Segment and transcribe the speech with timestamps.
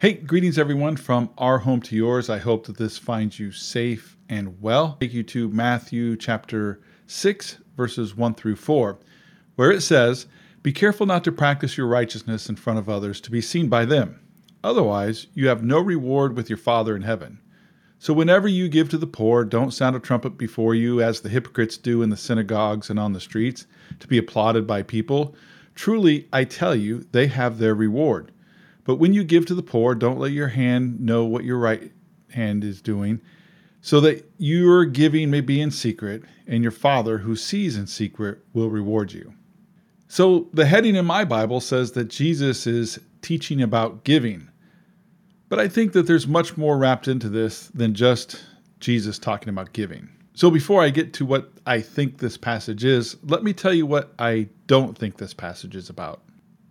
[0.00, 2.30] Hey, greetings everyone from our home to yours.
[2.30, 4.96] I hope that this finds you safe and well.
[4.98, 8.98] Take you to Matthew chapter 6, verses 1 through 4,
[9.56, 10.24] where it says,
[10.62, 13.84] Be careful not to practice your righteousness in front of others to be seen by
[13.84, 14.18] them.
[14.64, 17.38] Otherwise, you have no reward with your Father in heaven.
[17.98, 21.28] So whenever you give to the poor, don't sound a trumpet before you, as the
[21.28, 23.66] hypocrites do in the synagogues and on the streets,
[23.98, 25.34] to be applauded by people.
[25.74, 28.32] Truly, I tell you, they have their reward.
[28.90, 31.92] But when you give to the poor, don't let your hand know what your right
[32.30, 33.20] hand is doing,
[33.80, 38.40] so that your giving may be in secret, and your Father who sees in secret
[38.52, 39.32] will reward you.
[40.08, 44.48] So, the heading in my Bible says that Jesus is teaching about giving.
[45.48, 48.42] But I think that there's much more wrapped into this than just
[48.80, 50.08] Jesus talking about giving.
[50.34, 53.86] So, before I get to what I think this passage is, let me tell you
[53.86, 56.22] what I don't think this passage is about.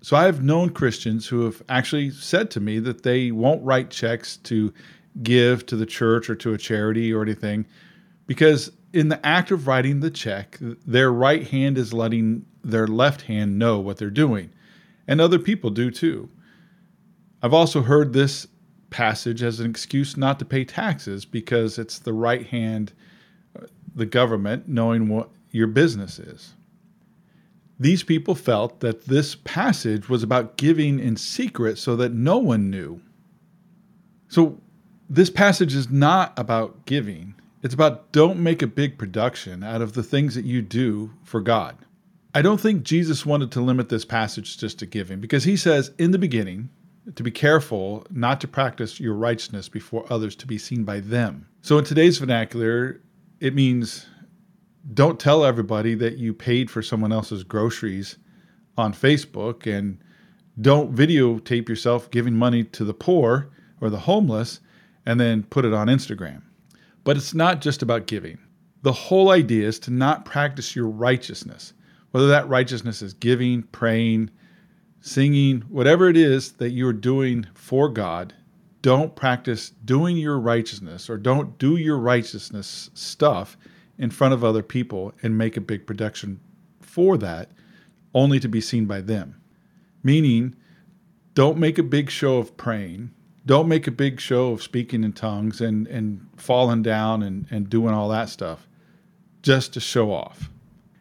[0.02, 4.38] So I've known Christians who have actually said to me that they won't write checks
[4.38, 4.74] to
[5.22, 7.66] give to the church or to a charity or anything
[8.28, 13.24] because in the act of writing the check, their right hand is letting their left
[13.24, 14.52] hand know what they're doing.
[15.08, 16.30] And other people do too.
[17.42, 18.48] I've also heard this
[18.90, 22.94] passage as an excuse not to pay taxes because it's the right hand,
[23.60, 26.54] uh, the government, knowing what your business is.
[27.80, 32.70] These people felt that this passage was about giving in secret so that no one
[32.70, 33.02] knew.
[34.28, 34.60] So,
[35.10, 37.34] this passage is not about giving.
[37.64, 41.42] It's about don't make a big production out of the things that you do for
[41.42, 41.78] God.
[42.36, 45.92] I don't think Jesus wanted to limit this passage just to giving because he says
[45.98, 46.70] in the beginning
[47.16, 51.48] to be careful not to practice your righteousness before others to be seen by them.
[51.64, 53.02] So in today's vernacular,
[53.40, 54.06] it means
[54.94, 58.18] don't tell everybody that you paid for someone else's groceries
[58.78, 60.00] on Facebook and
[60.62, 63.50] don't videotape yourself giving money to the poor
[63.82, 64.60] or the homeless
[65.06, 66.42] and then put it on Instagram.
[67.04, 68.40] But it's not just about giving.
[68.82, 71.74] The whole idea is to not practice your righteousness,
[72.12, 74.32] whether that righteousness is giving, praying,
[75.02, 78.34] singing, whatever it is that you're doing for God.
[78.82, 83.58] Don't practice doing your righteousness or don't do your righteousness stuff
[84.00, 86.40] in front of other people and make a big production
[86.80, 87.52] for that,
[88.16, 89.40] only to be seen by them.
[90.02, 90.56] Meaning,
[91.36, 93.12] don't make a big show of praying.
[93.46, 97.70] Don't make a big show of speaking in tongues and, and falling down and, and
[97.70, 98.68] doing all that stuff
[99.42, 100.50] just to show off.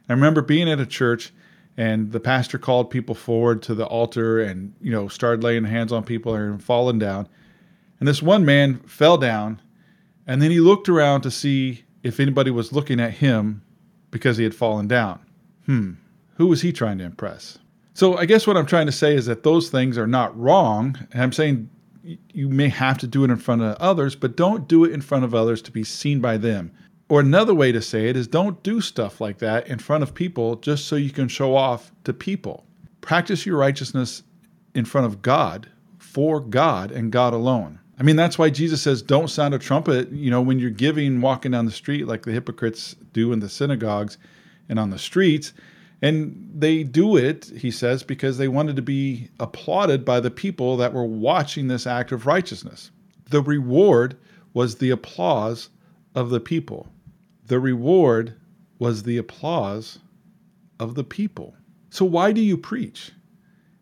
[0.09, 1.33] I remember being at a church
[1.77, 5.93] and the pastor called people forward to the altar and, you know, started laying hands
[5.93, 7.29] on people and falling down.
[8.01, 9.63] And this one man fell down
[10.27, 13.63] and then he looked around to see if anybody was looking at him
[14.11, 15.21] because he had fallen down.
[15.67, 15.93] Hmm,
[16.37, 17.59] who was he trying to impress?
[17.95, 20.97] So I guess what I'm trying to say is that those things are not wrong.
[21.13, 21.69] And I'm saying
[22.33, 25.01] you may have to do it in front of others, but don't do it in
[25.01, 26.71] front of others to be seen by them.
[27.09, 30.15] Or another way to say it is don't do stuff like that in front of
[30.15, 32.65] people just so you can show off to people.
[33.01, 34.23] Practice your righteousness
[34.75, 37.81] in front of God, for God, and God alone.
[37.99, 41.21] I mean, that's why Jesus says, don't sound a trumpet, you know, when you're giving,
[41.21, 44.19] walking down the street like the hypocrites do in the synagogues
[44.69, 45.53] and on the streets.
[46.01, 50.77] And they do it, he says, because they wanted to be applauded by the people
[50.77, 52.93] that were watching this act of righteousness.
[53.31, 54.17] The reward
[54.55, 55.71] was the applause
[56.15, 56.89] of the people.
[57.47, 58.35] The reward
[58.79, 59.99] was the applause
[60.79, 61.57] of the people.
[61.91, 63.11] So, why do you preach?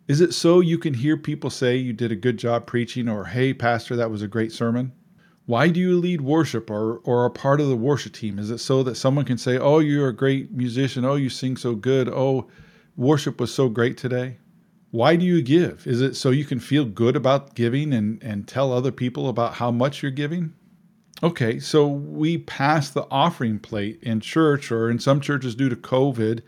[0.09, 3.25] Is it so you can hear people say you did a good job preaching or,
[3.25, 4.93] hey, Pastor, that was a great sermon?
[5.47, 8.39] Why do you lead worship or, or are part of the worship team?
[8.39, 11.05] Is it so that someone can say, oh, you're a great musician.
[11.05, 12.09] Oh, you sing so good.
[12.09, 12.49] Oh,
[12.97, 14.39] worship was so great today?
[14.93, 15.87] Why do you give?
[15.87, 19.55] Is it so you can feel good about giving and, and tell other people about
[19.55, 20.55] how much you're giving?
[21.23, 25.77] Okay, so we pass the offering plate in church, or in some churches due to
[25.77, 26.43] COVID,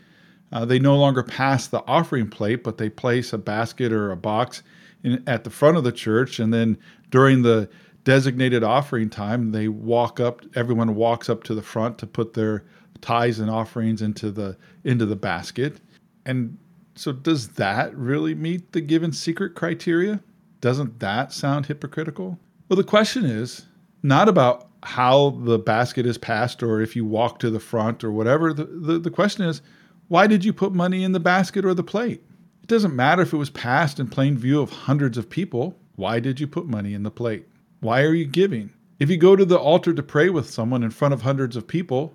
[0.52, 4.16] uh, they no longer pass the offering plate, but they place a basket or a
[4.16, 4.62] box
[5.02, 6.38] in, at the front of the church.
[6.38, 6.78] And then
[7.10, 7.68] during the
[8.04, 10.42] designated offering time, they walk up.
[10.54, 12.64] Everyone walks up to the front to put their
[13.00, 15.80] tithes and offerings into the into the basket.
[16.24, 16.56] And
[16.94, 20.20] so, does that really meet the given secret criteria?
[20.60, 22.38] Doesn't that sound hypocritical?
[22.68, 23.66] Well, the question is
[24.02, 28.12] not about how the basket is passed or if you walk to the front or
[28.12, 28.52] whatever.
[28.52, 29.60] The, the, the question is,
[30.08, 32.22] why did you put money in the basket or the plate?
[32.62, 35.78] It doesn't matter if it was passed in plain view of hundreds of people.
[35.96, 37.46] Why did you put money in the plate?
[37.80, 38.70] Why are you giving?
[38.98, 41.66] If you go to the altar to pray with someone in front of hundreds of
[41.68, 42.14] people,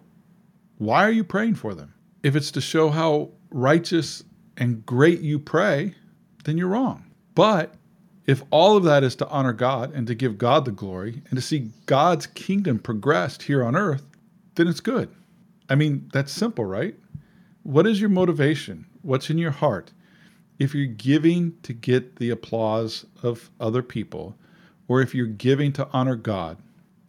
[0.77, 1.93] why are you praying for them?
[2.23, 4.23] If it's to show how righteous
[4.57, 5.95] and great you pray,
[6.43, 7.05] then you're wrong.
[7.35, 7.75] But
[8.25, 11.35] If all of that is to honor God and to give God the glory and
[11.35, 14.05] to see God's kingdom progressed here on earth,
[14.55, 15.09] then it's good.
[15.69, 16.95] I mean, that's simple, right?
[17.63, 18.85] What is your motivation?
[19.03, 19.93] What's in your heart?
[20.59, 24.35] If you're giving to get the applause of other people,
[24.89, 26.57] or if you're giving to honor God,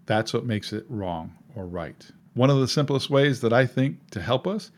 [0.06, 2.08] that's what makes it wrong or right.
[2.34, 4.70] One of the simplest ways that I think to help us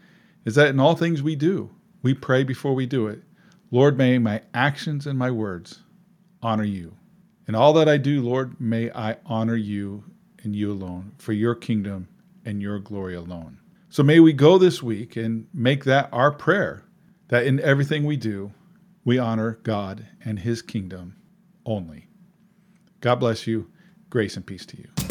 [0.46, 1.68] is that in all things we do,
[2.00, 3.22] we pray before we do it.
[3.70, 5.80] Lord, may my actions and my words
[6.42, 6.96] honor you.
[7.46, 10.04] In all that I do, Lord, may I honor you
[10.42, 12.08] and you alone for your kingdom
[12.46, 13.58] and your glory alone.
[13.88, 16.82] So may we go this week and make that our prayer
[17.28, 18.52] that in everything we do,
[19.04, 21.16] we honor God and his kingdom
[21.64, 22.08] only.
[23.00, 23.70] God bless you.
[24.10, 25.05] Grace and peace to you.